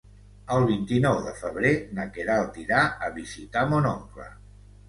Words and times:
El 0.53 0.63
vint-i-nou 0.69 1.19
de 1.25 1.33
febrer 1.41 1.73
na 1.99 2.07
Queralt 2.17 2.57
irà 2.65 2.81
a 3.09 3.13
visitar 3.19 3.67
mon 3.75 3.93
oncle. 3.95 4.31